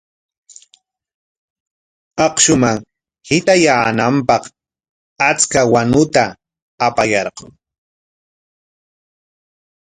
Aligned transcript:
Akshuman 2.25 2.77
hitayaananpaq 3.27 4.43
achka 5.29 5.59
wanuta 5.73 6.23
apayarqun. 6.85 7.51